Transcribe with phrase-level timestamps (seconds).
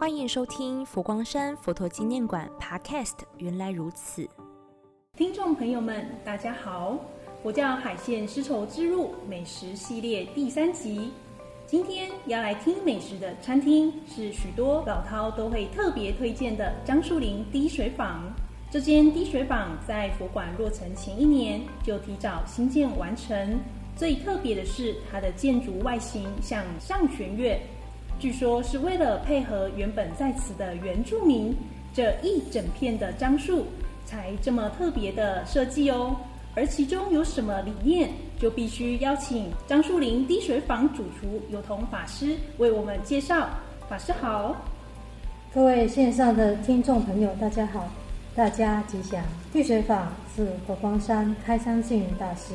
[0.00, 3.18] 欢迎收听佛光山佛陀纪念馆 Podcast。
[3.36, 4.26] 原来如此，
[5.14, 6.96] 听众朋友们，大家好，
[7.42, 11.12] 我叫海线丝绸之路美食系列第三集。
[11.66, 18.22] 今天要来听美食的餐厅是许多老饕都会特别推荐的樟树林滴水坊。
[18.70, 23.60] 这间滴水坊在佛馆落成前一年就提早兴建完成。
[23.94, 27.60] 最特别的是它的建筑外形像上弦月。
[28.20, 31.56] 据说是为了配合原本在此的原住民
[31.94, 33.64] 这一整片的樟树，
[34.04, 36.14] 才这么特别的设计哦。
[36.54, 43.48] 而其中有什么理念，就必须邀请樟树林滴水坊主厨有同法师为我们介绍。
[43.88, 44.54] 法师好，
[45.54, 47.88] 各位线上的听众朋友，大家好，
[48.34, 49.24] 大家吉祥。
[49.50, 52.52] 滴水坊是佛光山开山星云大师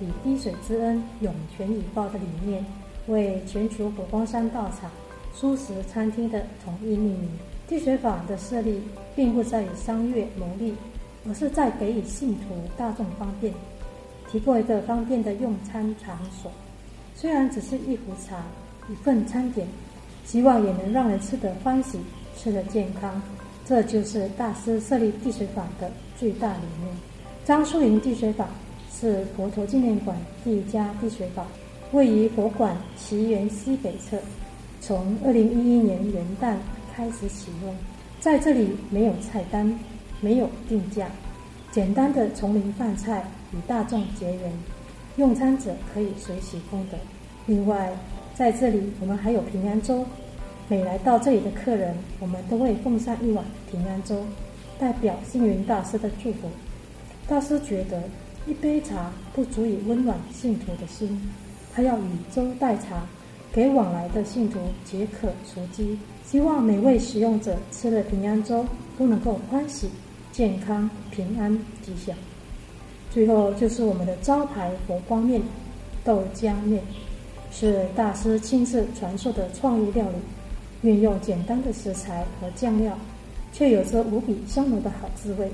[0.00, 2.64] 以滴水之恩涌泉以报的理念。
[3.08, 4.90] 为全球火光山道场
[5.34, 7.28] 素食餐厅的统一命名。
[7.68, 8.80] 地水坊的设立
[9.16, 10.72] 并不在于商业牟利，
[11.26, 13.52] 而是在给予信徒大众方便，
[14.30, 16.48] 提供一个方便的用餐场所。
[17.16, 18.44] 虽然只是一壶茶、
[18.88, 19.66] 一份餐点，
[20.24, 21.98] 希望也能让人吃得欢喜、
[22.36, 23.20] 吃得健康。
[23.64, 26.96] 这就是大师设立地水坊的最大理念。
[27.44, 28.48] 张树林地水坊
[28.92, 31.44] 是佛陀纪念馆第一家地水坊。
[31.92, 34.18] 位于佛馆奇缘西北侧，
[34.80, 36.56] 从二零一一年元旦
[36.94, 37.74] 开始启用。
[38.18, 39.78] 在这里没有菜单，
[40.20, 41.08] 没有定价，
[41.70, 44.52] 简单的丛林饭菜与大众结缘，
[45.16, 46.98] 用餐者可以随喜功德。
[47.46, 47.92] 另外，
[48.34, 50.04] 在这里我们还有平安粥，
[50.66, 54.24] 每来到这里的客人，我们都会奉上一碗平安粥，
[54.76, 56.50] 代表星云大师的祝福。
[57.28, 58.02] 大师觉得
[58.46, 61.20] 一杯茶不足以温暖信徒的心。
[61.76, 62.02] 他要以
[62.34, 63.06] 粥代茶，
[63.52, 68.64] 给往来的信徒解渴除饥，希望每位使用者吃了平安粥
[68.98, 69.90] 都能够欢喜、
[70.32, 72.16] 健康、平安、吉祥。
[73.12, 75.42] 最后就是我们的招牌佛光面、
[76.02, 76.82] 豆浆面，
[77.52, 82.98] 是大师亲自传授的创意料理，运用简单的食材和酱料，
[83.52, 85.50] 却有着无比香浓的好滋味。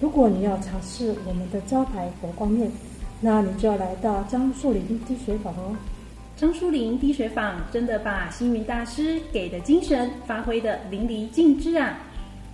[0.00, 2.68] 如果你要尝试我们的招牌佛光面，
[3.20, 5.76] 那你就要来到樟树林滴水坊哦。
[6.36, 11.98] 樟树林滴水坊真的把星云大师给的精神发挥得淋漓尽致啊！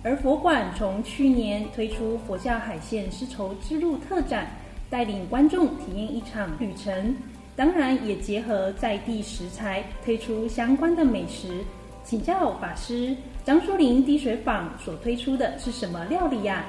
[0.03, 4.47] 而佛馆从去年推出佛教海线丝绸之路特展，
[4.89, 7.15] 带领观众体验一场旅程，
[7.55, 11.63] 当然也结合在地食材，推出相关的美食。
[12.03, 16.65] 请教法师，樟树林滴水坊所推出的是什么料理呀、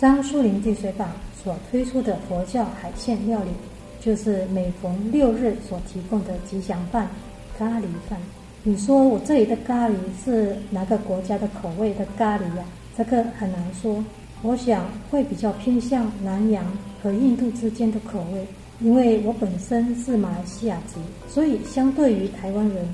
[0.00, 1.08] 张树林地水坊。
[1.42, 3.50] 所推出的佛教海鲜料理，
[3.98, 7.08] 就是每逢六日所提供的吉祥饭——
[7.58, 8.20] 咖喱饭。
[8.62, 12.64] 你说我这里的咖喱是哪个国家的口味的咖喱呀？
[12.94, 14.04] 这个很难说。
[14.42, 16.62] 我想会比较偏向南洋
[17.02, 18.46] 和印度之间的口味，
[18.80, 22.86] 因为我本身是马来西亚籍，所以相对于台湾人，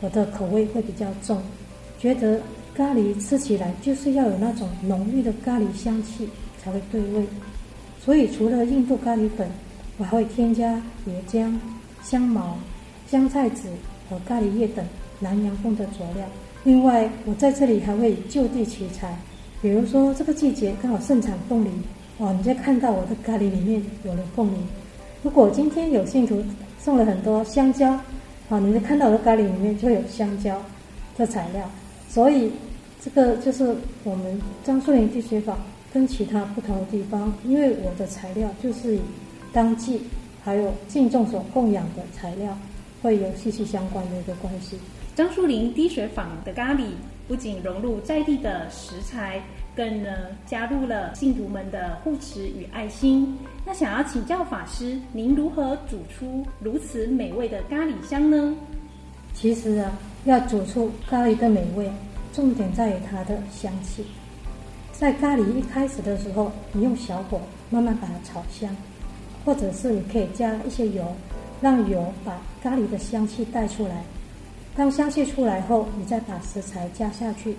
[0.00, 1.40] 我的口味会比较重，
[2.00, 2.40] 觉得
[2.74, 6.28] 咖喱吃起来就是要有那种浓郁的咖喱香气
[6.62, 7.26] 才会对味。
[8.02, 9.48] 所以，除了印度咖喱粉，
[9.98, 11.52] 我还会添加椰浆、
[12.02, 12.58] 香茅、
[13.06, 13.68] 香菜籽
[14.08, 14.84] 和咖喱叶等
[15.20, 16.24] 南洋风的佐料。
[16.64, 19.16] 另外，我在这里还会就地取材，
[19.60, 21.68] 比如说这个季节刚好盛产凤梨，
[22.18, 24.56] 哦，你就看到我的咖喱里面有了凤梨。
[25.22, 26.42] 如果今天有信徒
[26.80, 27.90] 送了很多香蕉，
[28.48, 30.60] 啊，你就看到我的咖喱里面就有香蕉
[31.16, 31.70] 的材料。
[32.12, 32.52] 所以，
[33.00, 33.74] 这个就是
[34.04, 35.56] 我们樟树林滴水坊。
[35.94, 39.00] 跟其他不同的地方，因为我的材料就是以
[39.52, 40.00] 当季
[40.42, 42.56] 还有敬众所供养的材料，
[43.02, 44.78] 会有息息相关的一个关系。
[45.14, 46.86] 樟树林滴水坊的咖喱
[47.28, 49.42] 不仅融入在地的食材，
[49.76, 50.08] 更呢
[50.46, 53.36] 加入了信徒们的护持与爱心。
[53.66, 58.56] 那想要请教法师，您如何煮出如此美味的咖喱香呢？
[59.34, 59.92] 其实啊，
[60.24, 61.90] 要煮出咖喱的美味，
[62.32, 64.04] 重点在于它的香气。
[64.92, 68.74] 在咖喱一开始的时候，你用小火慢慢把它炒香，
[69.44, 71.04] 或者是你可以加一些油，
[71.60, 74.04] 让油把咖喱的香气带出来。
[74.76, 77.56] 当香气出来后，你再把食材加下去，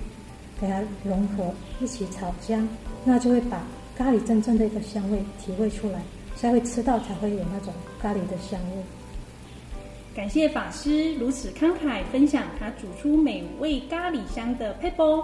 [0.62, 2.66] 给它融合一起炒香，
[3.04, 3.62] 那就会把
[3.98, 6.02] 咖喱真正的一个香味体会出来，
[6.38, 8.84] 才会吃到才会有那种咖喱的香味。
[10.16, 15.24] 感谢法师如此慷慨分享他煮出美味咖喱香的撇步。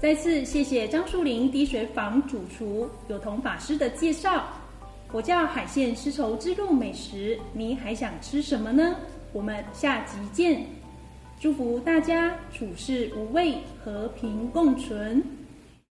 [0.00, 4.44] 再次谢谢张树林滴水坊主厨有同法师的介绍。
[5.08, 8.96] 佛教海线丝绸之路美食，你还想吃什么呢？
[9.32, 10.64] 我们下集见。
[11.38, 15.22] 祝福大家处事无畏，和平共存。